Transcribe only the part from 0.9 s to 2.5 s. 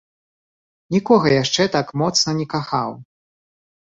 Нікога яшчэ так моцна не